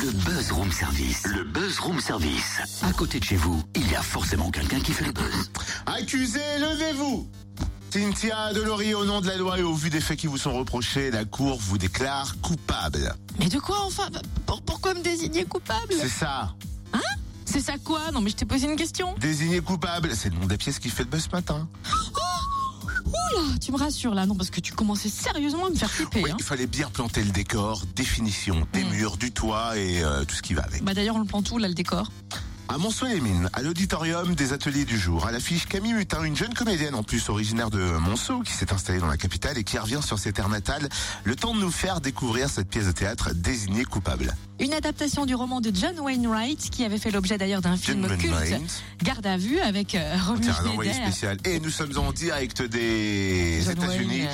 Le 0.00 0.10
Buzz 0.12 0.52
Room 0.52 0.70
Service. 0.70 1.26
Le 1.26 1.44
Buzz 1.44 1.78
Room 1.80 2.00
Service. 2.00 2.60
À 2.82 2.92
côté 2.92 3.18
de 3.18 3.24
chez 3.24 3.36
vous, 3.36 3.62
il 3.74 3.90
y 3.90 3.94
a 3.96 4.02
forcément 4.02 4.50
quelqu'un 4.50 4.80
qui 4.80 4.92
fait 4.92 5.04
le 5.04 5.12
buzz. 5.12 5.50
Accusés, 5.86 6.38
levez-vous 6.60 7.28
Cynthia 7.90 8.52
Delory, 8.52 8.94
au 8.94 9.04
nom 9.04 9.20
de 9.20 9.26
la 9.26 9.36
loi 9.36 9.58
et 9.58 9.62
au 9.62 9.74
vu 9.74 9.90
des 9.90 10.00
faits 10.00 10.18
qui 10.18 10.26
vous 10.26 10.36
sont 10.38 10.52
reprochés, 10.52 11.10
la 11.10 11.24
Cour 11.24 11.58
vous 11.58 11.78
déclare 11.78 12.34
coupable. 12.42 13.14
Mais 13.38 13.48
de 13.48 13.58
quoi 13.58 13.80
enfin 13.84 14.08
Pour- 14.46 14.62
Pourquoi 14.62 14.94
me 14.94 15.00
désigner 15.02 15.44
coupable? 15.44 15.94
C'est 15.98 16.08
ça. 16.08 16.54
C'est 17.44 17.60
ça 17.62 17.78
quoi? 17.82 18.10
Non 18.12 18.20
mais 18.20 18.28
je 18.30 18.36
t'ai 18.36 18.44
posé 18.44 18.66
une 18.68 18.76
question. 18.76 19.14
Désigné 19.18 19.60
coupable, 19.62 20.10
c'est 20.14 20.28
le 20.28 20.36
nom 20.38 20.46
des 20.46 20.58
pièces 20.58 20.78
qui 20.78 20.90
fait 20.90 21.04
le 21.04 21.08
buzz 21.08 21.24
ce 21.24 21.30
matin. 21.34 21.66
Oula, 23.08 23.58
tu 23.60 23.72
me 23.72 23.76
rassures 23.78 24.14
là, 24.14 24.26
non 24.26 24.34
parce 24.34 24.50
que 24.50 24.60
tu 24.60 24.72
commençais 24.72 25.08
sérieusement 25.08 25.66
à 25.66 25.70
me 25.70 25.74
faire 25.74 25.90
flipper. 25.90 26.22
Oui, 26.24 26.30
hein. 26.30 26.36
il 26.38 26.44
fallait 26.44 26.66
bien 26.66 26.88
planter 26.90 27.22
le 27.22 27.30
décor, 27.30 27.82
définition 27.96 28.66
des 28.72 28.84
Mm. 28.84 28.90
murs, 28.90 29.16
du 29.16 29.32
toit 29.32 29.76
et 29.76 30.02
euh, 30.02 30.24
tout 30.24 30.34
ce 30.34 30.42
qui 30.42 30.54
va 30.54 30.62
avec. 30.62 30.82
Bah 30.84 30.94
d'ailleurs 30.94 31.16
on 31.16 31.20
le 31.20 31.24
prend 31.26 31.42
tout 31.42 31.58
là 31.58 31.68
le 31.68 31.74
décor? 31.74 32.10
À 32.70 32.76
Monceau-les-Mines, 32.76 33.48
à 33.54 33.62
l'auditorium 33.62 34.34
des 34.34 34.52
ateliers 34.52 34.84
du 34.84 34.98
jour, 34.98 35.26
à 35.26 35.32
l'affiche 35.32 35.66
Camille 35.66 35.94
Mutin, 35.94 36.22
une 36.22 36.36
jeune 36.36 36.52
comédienne 36.52 36.94
en 36.94 37.02
plus 37.02 37.30
originaire 37.30 37.70
de 37.70 37.78
Monceau 37.78 38.40
qui 38.40 38.52
s'est 38.52 38.74
installée 38.74 38.98
dans 38.98 39.06
la 39.06 39.16
capitale 39.16 39.56
et 39.56 39.64
qui 39.64 39.78
revient 39.78 40.00
sur 40.04 40.18
ses 40.18 40.34
terres 40.34 40.50
natales, 40.50 40.86
le 41.24 41.34
temps 41.34 41.54
de 41.54 41.60
nous 41.60 41.70
faire 41.70 42.02
découvrir 42.02 42.50
cette 42.50 42.68
pièce 42.68 42.84
de 42.84 42.92
théâtre 42.92 43.30
désignée 43.34 43.84
coupable. 43.84 44.34
Une 44.60 44.74
adaptation 44.74 45.24
du 45.24 45.34
roman 45.34 45.62
de 45.62 45.70
John 45.74 45.98
Wainwright 45.98 46.68
qui 46.68 46.84
avait 46.84 46.98
fait 46.98 47.10
l'objet 47.10 47.38
d'ailleurs 47.38 47.62
d'un 47.62 47.76
film 47.76 48.06
John 48.06 48.18
culte, 48.18 48.34
Wainwright. 48.34 48.82
Garde 49.02 49.26
à 49.26 49.38
vue 49.38 49.60
avec 49.60 49.94
euh, 49.94 50.16
Romy 50.26 50.48
un 50.48 50.66
envoyé 50.66 50.92
spécial. 50.92 51.38
Et 51.44 51.60
nous 51.60 51.70
sommes 51.70 51.96
en 51.96 52.12
direct 52.12 52.60
des 52.62 53.70
États-Unis 53.70 54.26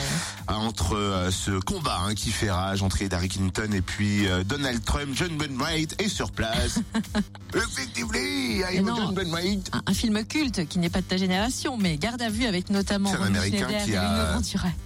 entre 0.49 0.97
euh, 0.97 1.31
ce 1.31 1.53
combat 1.61 1.99
hein, 2.05 2.15
qui 2.15 2.31
fait 2.31 2.51
rage 2.51 2.83
entre 2.83 3.03
Hillary 3.03 3.29
Clinton 3.29 3.71
et 3.73 3.81
puis 3.81 4.27
euh, 4.27 4.45
Donald 4.45 4.85
Trump. 4.85 5.09
John 5.15 5.31
Wainwright 5.41 6.01
est 6.03 6.09
sur 6.09 6.31
place. 6.31 6.81
Effectively, 7.55 8.63
I'm 8.73 8.85
non. 8.85 8.97
John 8.97 9.15
Wainwright. 9.17 9.71
un, 9.73 9.83
un 9.87 9.95
film 9.95 10.25
culte 10.25 10.67
qui 10.69 10.79
n'est 10.79 10.91
pas 10.91 11.01
de 11.01 11.07
ta 11.07 11.17
génération, 11.17 11.77
mais 11.77 11.97
Garde 11.97 12.23
à 12.23 12.31
vue 12.31 12.47
avec 12.47 12.71
notamment 12.71 13.11
C'est 13.11 13.19
un 13.19 13.27
Américain 13.27 13.69
qui 13.85 13.97
a-. 13.97 14.41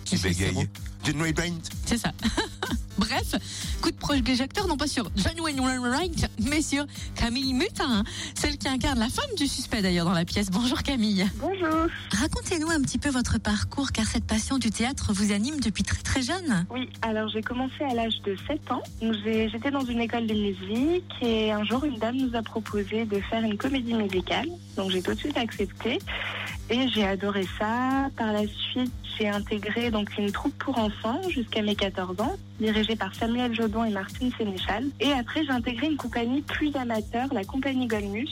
Qui 0.05 0.17
bégaye. 0.17 0.69
John 1.05 1.21
Wainwright. 1.21 1.71
C'est 1.87 1.99
ça. 1.99 2.13
Bref, 4.09 4.21
coup 4.21 4.25
de 4.25 4.27
projecteur 4.27 4.67
non 4.69 4.77
pas 4.79 4.87
sur 4.87 5.11
John 5.17 5.39
Wainwright, 5.39 6.31
mais 6.49 6.63
sur 6.63 6.87
Camille 7.15 7.53
Mutin, 7.53 8.05
celle 8.35 8.57
qui 8.57 8.67
incarne 8.67 8.99
la 8.99 9.09
femme 9.09 9.35
du 9.37 9.47
suspect 9.47 9.83
d'ailleurs 9.83 10.07
dans 10.07 10.13
la 10.13 10.25
pièce. 10.25 10.51
Bonjour 10.51 10.83
Camille. 10.83 11.27
Bonjour. 11.37 11.89
Racontez-nous 12.13 12.71
un 12.71 12.81
petit 12.81 12.97
peu 12.97 13.11
votre 13.11 13.39
parcours, 13.39 13.93
car 13.93 14.07
cette 14.07 14.25
passion 14.25 14.57
du 14.57 14.71
théâtre 14.71 15.13
vous 15.13 15.33
anime 15.33 15.61
depuis 15.61 15.83
très 15.83 16.03
très 16.03 16.23
jeune. 16.23 16.67
Oui, 16.71 16.89
alors 17.03 17.29
j'ai 17.29 17.43
commencé 17.43 17.85
à 17.85 17.95
l'âge 17.95 18.21
de 18.25 18.35
7 18.47 18.73
ans. 18.73 18.83
J'étais 19.03 19.71
dans 19.71 19.85
une 19.85 20.01
école 20.01 20.27
de 20.27 20.35
musique 20.35 21.13
et 21.21 21.53
un 21.53 21.65
jour 21.65 21.85
une 21.85 21.99
dame 21.99 22.17
nous 22.17 22.35
a 22.35 22.43
proposé 22.43 23.05
de 23.05 23.21
faire 23.21 23.43
une 23.43 23.59
comédie 23.59 23.95
musicale. 23.95 24.49
Donc 24.77 24.91
j'ai 24.91 25.03
tout 25.03 25.13
de 25.13 25.19
suite 25.19 25.37
accepté 25.37 25.99
et 26.71 26.89
j'ai 26.89 27.05
adoré 27.05 27.47
ça. 27.59 28.11
Par 28.17 28.33
la 28.33 28.47
suite, 28.47 28.93
j'ai 29.19 29.29
intégré 29.29 29.91
donc 29.91 30.17
une 30.19 30.31
troupe 30.31 30.55
pour 30.59 30.79
enfants 30.79 31.21
jusqu'à 31.29 31.63
mes 31.63 31.75
14 31.75 32.21
ans, 32.21 32.37
dirigée 32.61 32.97
par 32.97 33.15
Samuel 33.15 33.55
Jodon 33.55 33.85
et 33.85 33.91
Martine 33.91 34.31
Sénéchal. 34.37 34.85
Et 35.01 35.13
après, 35.13 35.45
j'ai 35.45 35.51
intégré 35.51 35.87
une 35.87 35.97
compagnie 35.97 36.43
plus 36.43 36.75
amateur, 36.77 37.33
la 37.33 37.45
compagnie 37.45 37.87
Golmus, 37.87 38.29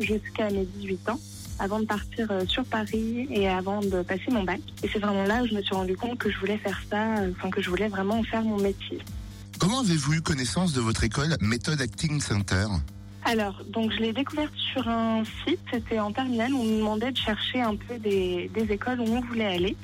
jusqu'à 0.00 0.50
mes 0.50 0.64
18 0.64 1.08
ans 1.10 1.20
avant 1.60 1.78
de 1.78 1.84
partir 1.84 2.30
euh, 2.30 2.44
sur 2.46 2.64
Paris 2.64 3.28
et 3.30 3.48
avant 3.48 3.80
de 3.80 4.02
passer 4.02 4.30
mon 4.30 4.42
bac. 4.42 4.60
Et 4.82 4.88
c'est 4.92 4.98
vraiment 4.98 5.24
là 5.24 5.42
où 5.42 5.46
je 5.46 5.54
me 5.54 5.62
suis 5.62 5.74
rendu 5.74 5.96
compte 5.96 6.18
que 6.18 6.30
je 6.30 6.38
voulais 6.38 6.58
faire 6.58 6.80
ça, 6.90 7.14
enfin 7.30 7.50
que 7.50 7.62
je 7.62 7.70
voulais 7.70 7.88
vraiment 7.88 8.18
en 8.18 8.24
faire 8.24 8.42
mon 8.42 8.58
métier. 8.58 8.98
Comment 9.58 9.80
avez-vous 9.80 10.14
eu 10.14 10.20
connaissance 10.20 10.72
de 10.72 10.80
votre 10.80 11.04
école 11.04 11.36
Method 11.40 11.80
Acting 11.80 12.20
Center? 12.20 12.66
Alors, 13.26 13.62
donc 13.68 13.90
je 13.92 14.00
l'ai 14.00 14.12
découverte 14.12 14.54
sur 14.54 14.86
un 14.86 15.22
site, 15.24 15.60
c'était 15.72 15.98
en 15.98 16.12
terminale, 16.12 16.52
on 16.52 16.62
nous 16.62 16.78
demandait 16.78 17.10
de 17.10 17.16
chercher 17.16 17.62
un 17.62 17.74
peu 17.74 17.98
des, 17.98 18.50
écoles 18.68 19.00
où 19.00 19.04
on 19.04 19.20
voulait 19.22 19.46
aller. 19.46 19.76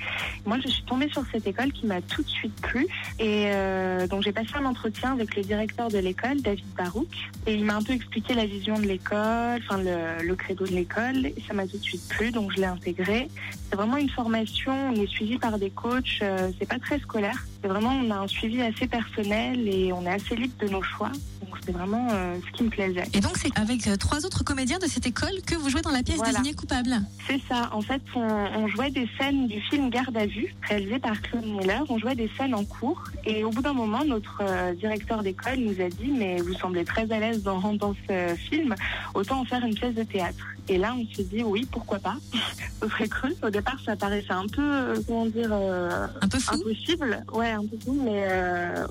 Moi, 0.45 0.59
je 0.63 0.67
suis 0.69 0.83
tombée 0.83 1.09
sur 1.09 1.23
cette 1.31 1.47
école 1.47 1.71
qui 1.71 1.87
m'a 1.87 2.01
tout 2.01 2.21
de 2.21 2.27
suite 2.27 2.53
plu. 2.61 2.85
Et 3.19 3.45
euh, 3.47 4.05
donc 4.05 4.21
j'ai 4.21 4.31
passé 4.31 4.49
un 4.55 4.65
entretien 4.65 5.13
avec 5.13 5.35
le 5.35 5.41
directeur 5.41 5.89
de 5.89 5.97
l'école, 5.97 6.41
David 6.41 6.65
Barouk, 6.77 7.07
et 7.47 7.55
il 7.55 7.65
m'a 7.65 7.75
un 7.77 7.81
peu 7.81 7.93
expliqué 7.93 8.35
la 8.35 8.45
vision 8.45 8.77
de 8.77 8.85
l'école, 8.85 9.59
enfin 9.67 9.77
le, 9.77 10.23
le 10.23 10.35
credo 10.35 10.65
de 10.65 10.71
l'école, 10.71 11.25
et 11.25 11.43
ça 11.47 11.53
m'a 11.55 11.65
tout 11.65 11.77
de 11.77 11.83
suite 11.83 12.07
plu, 12.09 12.31
donc 12.31 12.51
je 12.51 12.57
l'ai 12.57 12.65
intégré. 12.65 13.27
C'est 13.69 13.75
vraiment 13.75 13.97
une 13.97 14.09
formation, 14.09 14.73
on 14.89 14.95
est 15.01 15.07
suivi 15.07 15.37
par 15.37 15.57
des 15.57 15.69
coachs, 15.71 16.19
euh, 16.21 16.51
c'est 16.59 16.67
pas 16.67 16.79
très 16.79 16.99
scolaire. 16.99 17.45
C'est 17.61 17.69
vraiment, 17.69 17.91
on 17.91 18.11
a 18.11 18.17
un 18.17 18.27
suivi 18.27 18.61
assez 18.61 18.87
personnel 18.87 19.67
et 19.67 19.93
on 19.93 20.05
est 20.05 20.13
assez 20.13 20.35
libre 20.35 20.55
de 20.59 20.67
nos 20.67 20.81
choix. 20.81 21.11
Donc 21.51 21.59
c'est 21.65 21.71
vraiment 21.73 22.07
euh, 22.11 22.37
ce 22.47 22.57
qui 22.57 22.63
me 22.63 22.69
plaisait. 22.69 23.03
Et 23.13 23.19
donc 23.19 23.35
c'est 23.35 23.49
avec 23.59 23.85
euh, 23.87 23.97
trois 23.97 24.25
autres 24.25 24.43
comédiens 24.43 24.79
de 24.79 24.85
cette 24.85 25.05
école 25.05 25.41
que 25.45 25.55
vous 25.55 25.69
jouez 25.69 25.81
dans 25.81 25.91
la 25.91 26.01
pièce 26.01 26.15
Voilà. 26.17 26.31
désignée 26.31 26.53
coupable. 26.53 27.01
C'est 27.27 27.41
ça. 27.49 27.69
En 27.73 27.81
fait, 27.81 28.01
on, 28.15 28.21
on 28.21 28.67
jouait 28.69 28.89
des 28.89 29.07
scènes 29.19 29.47
du 29.47 29.59
film 29.61 29.89
Garde 29.89 30.15
à 30.15 30.25
vue, 30.25 30.55
réalisé 30.69 30.99
par 30.99 31.21
Claude 31.21 31.45
Miller. 31.45 31.83
On 31.89 31.97
jouait 31.97 32.15
des 32.15 32.31
scènes 32.37 32.55
en 32.55 32.63
cours. 32.63 33.03
Et 33.25 33.43
au 33.43 33.49
bout 33.49 33.61
d'un 33.61 33.73
moment, 33.73 34.05
notre 34.05 34.39
euh, 34.41 34.73
directeur 34.75 35.23
d'école 35.23 35.57
nous 35.59 35.81
a 35.81 35.89
dit 35.89 36.11
Mais 36.17 36.37
vous 36.37 36.53
semblez 36.53 36.85
très 36.85 37.11
à 37.11 37.19
l'aise 37.19 37.43
dans, 37.43 37.73
dans 37.73 37.93
ce 38.07 38.35
film, 38.49 38.73
autant 39.13 39.41
en 39.41 39.45
faire 39.45 39.63
une 39.65 39.75
pièce 39.75 39.93
de 39.95 40.03
théâtre. 40.03 40.45
Et 40.69 40.77
là, 40.77 40.95
on 40.97 41.05
s'est 41.13 41.23
dit 41.25 41.43
Oui, 41.43 41.67
pourquoi 41.69 41.99
pas? 41.99 42.15
Ce 42.81 42.87
serait 42.87 43.09
cool. 43.09 43.35
Au 43.43 43.49
départ, 43.49 43.77
ça 43.85 43.95
paraissait 43.95 44.31
un 44.31 44.47
peu, 44.47 44.93
comment 45.05 45.25
dire, 45.27 45.51
Un 45.53 46.27
peu 46.27 46.39
fou. 46.39 46.55
impossible. 46.55 47.23
Ouais, 47.33 47.51
un 47.51 47.61
peu 47.61 47.77
fou. 47.85 48.01
Mais 48.03 48.25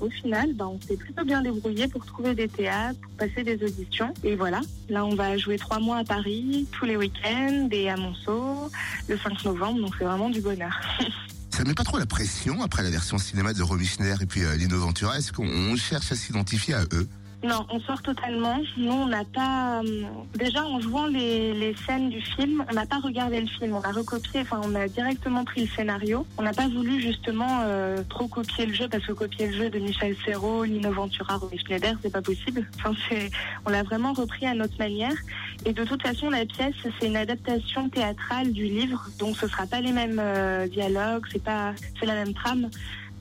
au 0.01 0.09
final, 0.09 0.53
ben, 0.53 0.67
on 0.67 0.79
s'est 0.87 0.95
plutôt 0.95 1.25
bien 1.25 1.41
débrouillé 1.41 1.87
pour 1.89 2.05
trouver 2.05 2.33
des 2.33 2.47
pour 2.55 3.11
passer 3.17 3.43
des 3.43 3.63
auditions. 3.63 4.13
Et 4.23 4.35
voilà. 4.35 4.61
Là, 4.89 5.05
on 5.05 5.15
va 5.15 5.37
jouer 5.37 5.57
trois 5.57 5.79
mois 5.79 5.97
à 5.97 6.03
Paris, 6.03 6.67
tous 6.71 6.85
les 6.85 6.97
week-ends, 6.97 7.69
et 7.71 7.89
à 7.89 7.97
Monceau, 7.97 8.69
le 9.07 9.17
5 9.17 9.45
novembre. 9.45 9.81
Donc, 9.81 9.95
c'est 9.97 10.05
vraiment 10.05 10.29
du 10.29 10.41
bonheur. 10.41 10.73
Ça 11.49 11.65
met 11.65 11.73
pas 11.73 11.83
trop 11.83 11.99
la 11.99 12.05
pression 12.05 12.61
après 12.61 12.81
la 12.81 12.89
version 12.89 13.17
cinéma 13.17 13.53
de 13.53 13.61
Romy 13.61 13.85
Schneider 13.85 14.21
et 14.21 14.25
puis 14.25 14.43
euh, 14.43 14.55
Lino 14.55 14.79
Ventura? 14.79 15.17
Est-ce 15.17 15.33
qu'on 15.33 15.47
on 15.47 15.75
cherche 15.75 16.11
à 16.11 16.15
s'identifier 16.15 16.73
à 16.73 16.83
eux? 16.93 17.07
Non, 17.43 17.65
on 17.71 17.79
sort 17.79 18.03
totalement. 18.03 18.59
Nous, 18.77 18.91
on 18.91 19.07
n'a 19.07 19.25
pas. 19.25 19.81
euh, 19.83 20.03
déjà, 20.35 20.63
en 20.63 20.79
jouant 20.79 21.07
les, 21.07 21.53
les 21.53 21.75
scènes 21.87 22.09
du 22.09 22.21
film, 22.21 22.63
on 22.69 22.73
n'a 22.75 22.85
pas 22.85 22.99
regardé 22.99 23.41
le 23.41 23.47
film. 23.47 23.73
On 23.75 23.81
a 23.81 23.91
recopié, 23.91 24.41
enfin, 24.41 24.61
on 24.63 24.75
a 24.75 24.87
directement 24.87 25.43
pris 25.43 25.61
le 25.61 25.67
scénario. 25.67 26.25
On 26.37 26.43
n'a 26.43 26.53
pas 26.53 26.67
voulu 26.67 27.01
justement 27.01 27.61
euh, 27.63 28.03
trop 28.09 28.27
copier 28.27 28.67
le 28.67 28.73
jeu 28.73 28.87
parce 28.87 29.05
que 29.07 29.13
copier 29.13 29.47
le 29.47 29.53
jeu 29.53 29.69
de 29.71 29.79
Michel 29.79 30.15
Serrault, 30.23 30.65
Lino 30.65 30.91
Ventura, 30.91 31.37
Romy 31.37 31.57
Schneider, 31.57 31.95
c'est 32.03 32.11
pas 32.11 32.21
possible. 32.21 32.67
Enfin, 32.77 32.93
on 33.65 33.71
l'a 33.71 33.81
vraiment 33.81 34.13
repris 34.13 34.45
à 34.45 34.53
notre 34.53 34.77
manière. 34.77 35.15
Et 35.65 35.73
de 35.73 35.83
toute 35.83 36.03
façon, 36.03 36.29
la 36.29 36.45
pièce, 36.45 36.75
c'est 36.99 37.07
une 37.07 37.17
adaptation 37.17 37.89
théâtrale 37.89 38.51
du 38.51 38.65
livre, 38.65 39.07
donc 39.19 39.35
ce 39.37 39.47
sera 39.47 39.65
pas 39.65 39.81
les 39.81 39.91
mêmes 39.91 40.19
euh, 40.19 40.67
dialogues, 40.67 41.25
c'est 41.31 41.43
pas, 41.43 41.73
c'est 41.99 42.05
la 42.05 42.15
même 42.15 42.33
trame. 42.33 42.69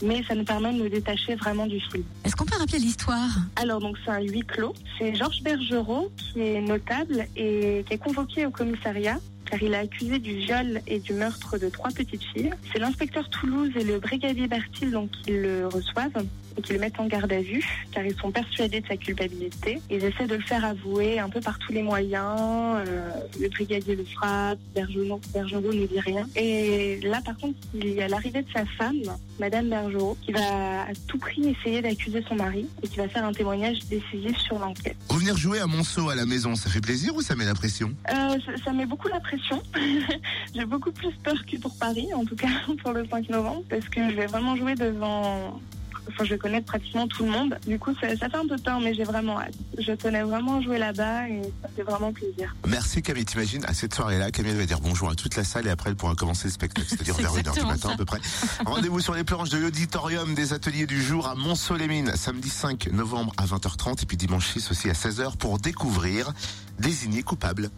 Mais 0.03 0.23
ça 0.27 0.35
nous 0.35 0.45
permet 0.45 0.73
de 0.73 0.79
nous 0.79 0.89
détacher 0.89 1.35
vraiment 1.35 1.67
du 1.67 1.81
film. 1.81 2.05
Est-ce 2.25 2.35
qu'on 2.37 2.47
peut 2.47 2.57
rappeler 2.59 2.79
l'histoire? 2.79 3.29
Alors 3.57 3.81
donc 3.81 3.97
c'est 4.05 4.11
un 4.11 4.21
huis 4.21 4.45
clos. 4.47 4.75
C'est 4.99 5.15
Georges 5.15 5.43
Bergerot 5.43 6.11
qui 6.17 6.41
est 6.41 6.61
notable 6.61 7.27
et 7.37 7.85
qui 7.87 7.95
est 7.95 7.99
convoqué 7.99 8.47
au 8.47 8.51
commissariat 8.51 9.19
car 9.51 9.63
il 9.63 9.73
est 9.73 9.79
accusé 9.79 10.19
du 10.19 10.35
viol 10.35 10.81
et 10.87 10.99
du 10.99 11.13
meurtre 11.13 11.59
de 11.59 11.69
trois 11.69 11.91
petites 11.91 12.23
filles. 12.23 12.53
C'est 12.73 12.79
l'inspecteur 12.79 13.29
Toulouse 13.31 13.71
et 13.77 13.85
le 13.85 13.99
brigadier 13.99 14.47
Bertil 14.47 14.91
donc 14.91 15.11
qui 15.11 15.33
le 15.33 15.67
reçoivent 15.67 16.25
et 16.57 16.63
qui 16.63 16.73
le 16.73 16.79
mettent 16.79 16.99
en 16.99 17.07
garde 17.07 17.33
à 17.33 17.41
vue 17.41 17.65
car 17.93 18.05
ils 18.05 18.15
sont 18.17 18.31
persuadés 18.31 18.81
de 18.81 18.87
sa 18.87 18.97
culpabilité. 18.97 19.81
Ils 19.91 20.05
essaient 20.05 20.27
de 20.27 20.37
le 20.37 20.43
faire 20.43 20.65
avouer 20.65 21.19
un 21.19 21.29
peu 21.29 21.41
par 21.41 21.59
tous 21.59 21.73
les 21.73 21.83
moyens. 21.83 22.39
Euh, 22.87 23.11
le 23.41 23.49
brigadier 23.49 23.97
le 23.97 24.05
frappe, 24.05 24.59
Bergerot, 24.75 25.21
Bergerot 25.33 25.73
ne 25.73 25.87
dit 25.87 26.01
rien. 26.01 26.27
Et 26.37 27.01
là 27.03 27.21
par 27.25 27.37
contre 27.37 27.59
il 27.75 27.91
y 27.91 28.03
a 28.03 28.09
l'arrivée 28.09 28.43
de 28.43 28.53
sa 28.53 28.65
femme, 28.79 29.03
Madame 29.39 29.69
Bergerot, 29.69 30.17
qui 30.23 30.33
va 30.33 30.83
à 30.83 30.93
tout 31.09 31.19
prix 31.19 31.49
essayer 31.49 31.83
d'accuser 31.83 32.23
son 32.29 32.37
mari 32.37 32.67
et 32.83 32.89
qui 32.89 32.97
va 32.99 33.09
faire 33.09 33.25
un 33.25 33.33
témoignage 33.33 33.81
décisif 33.87 34.37
sur 34.39 34.59
l'enquête. 34.59 34.97
Revenir 35.09 35.37
jouer 35.37 35.59
à 35.59 35.67
Monceau 35.67 36.11
à 36.11 36.15
la 36.15 36.27
maison, 36.27 36.55
ça 36.55 36.71
fait 36.71 36.81
plaisir 36.81 37.15
ou 37.15 37.23
ça 37.23 37.35
met 37.35 37.45
la 37.45 37.55
pression? 37.55 37.93
Euh, 38.11 38.37
ça, 38.45 38.53
ça 38.65 38.73
met 38.73 38.87
beaucoup 38.87 39.09
la 39.09 39.21
pression. 39.21 39.40
J'ai 40.55 40.65
beaucoup 40.65 40.93
plus 40.93 41.13
peur 41.23 41.35
que 41.47 41.57
pour 41.59 41.77
Paris, 41.77 42.09
en 42.15 42.25
tout 42.25 42.37
cas 42.37 42.49
pour 42.83 42.93
le 42.93 43.07
5 43.07 43.29
novembre, 43.29 43.63
parce 43.69 43.89
que 43.89 44.11
je 44.11 44.17
vais 44.17 44.27
vraiment 44.27 44.57
jouer 44.57 44.75
devant. 44.75 45.61
Enfin, 46.09 46.25
je 46.25 46.31
vais 46.31 46.39
connaître 46.39 46.67
pratiquement 46.67 47.07
tout 47.07 47.25
le 47.25 47.31
monde. 47.31 47.57
Du 47.69 47.79
coup, 47.79 47.95
ça, 48.01 48.09
ça 48.17 48.29
fait 48.29 48.37
un 48.37 48.47
peu 48.47 48.57
peur, 48.57 48.81
mais 48.81 48.95
j'ai 48.95 49.05
vraiment 49.05 49.39
hâte. 49.39 49.55
Je 49.79 49.93
tenais 49.93 50.23
vraiment 50.23 50.57
à 50.57 50.61
jouer 50.61 50.79
là-bas 50.79 51.29
et 51.29 51.43
ça 51.63 51.69
fait 51.77 51.83
vraiment 51.83 52.13
plaisir. 52.13 52.53
Merci 52.67 53.01
Camille, 53.01 53.25
t'imagines 53.25 53.65
à 53.67 53.75
cette 53.75 53.95
soirée-là, 53.95 54.33
Camille 54.33 54.55
va 54.55 54.67
dire 54.67 54.81
bonjour 54.81 55.11
à 55.11 55.15
toute 55.15 55.37
la 55.37 55.45
salle 55.45 55.69
et 55.69 55.71
après 55.71 55.91
elle 55.91 55.97
pourra 55.97 56.15
commencer 56.17 56.49
le 56.49 56.53
spectacle, 56.53 56.89
c'est-à-dire 56.89 57.15
C'est 57.15 57.23
vers 57.23 57.35
1h 57.35 57.61
du 57.61 57.67
matin 57.67 57.89
ça. 57.89 57.95
à 57.95 57.97
peu 57.97 58.05
près. 58.05 58.19
Rendez-vous 58.67 59.01
sur 59.01 59.15
les 59.15 59.23
planches 59.23 59.51
de 59.51 59.59
l'auditorium 59.59 60.35
des 60.35 60.53
ateliers 60.53 60.87
du 60.87 61.01
jour 61.01 61.29
à 61.29 61.37
Monceau-les-Mines, 61.37 62.13
samedi 62.17 62.49
5 62.49 62.89
novembre 62.93 63.33
à 63.37 63.45
20h30 63.45 64.03
et 64.03 64.07
puis 64.07 64.17
dimanche 64.17 64.49
6 64.49 64.71
aussi 64.73 64.91
à 64.91 64.95
16h 64.95 65.37
pour 65.37 65.59
découvrir 65.59 66.33
Désigné 66.81 67.23
coupable. 67.23 67.71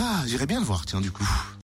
Ah, 0.00 0.22
j'irai 0.26 0.46
bien 0.46 0.60
le 0.60 0.64
voir, 0.64 0.86
tiens, 0.86 1.00
du 1.00 1.10
coup. 1.10 1.28